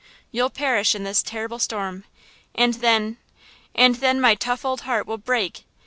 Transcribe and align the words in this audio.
You'll 0.31 0.49
perish 0.49 0.95
in 0.95 1.03
this 1.03 1.21
terrible 1.21 1.59
storm 1.59 2.05
and 2.55 2.73
then–and 2.73 3.95
then 3.97 4.19
my 4.19 4.33
tough 4.33 4.65
old 4.65 4.81
heart 4.81 5.05
will 5.05 5.19
break! 5.19 5.63